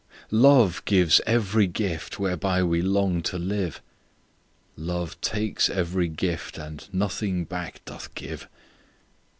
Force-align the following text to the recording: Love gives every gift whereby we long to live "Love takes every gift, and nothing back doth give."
Love 0.31 0.83
gives 0.85 1.21
every 1.27 1.67
gift 1.67 2.17
whereby 2.19 2.63
we 2.63 2.81
long 2.81 3.21
to 3.21 3.37
live 3.37 3.83
"Love 4.75 5.21
takes 5.21 5.69
every 5.69 6.07
gift, 6.07 6.57
and 6.57 6.91
nothing 6.91 7.43
back 7.45 7.85
doth 7.85 8.11
give." 8.15 8.49